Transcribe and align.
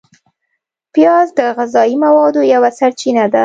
پیاز 0.93 1.27
د 1.37 1.39
غذایي 1.57 1.95
موادو 2.05 2.41
یوه 2.53 2.69
سرچینه 2.79 3.25
ده 3.33 3.39